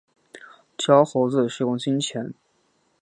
[0.79, 2.33] 教猴子使用金钱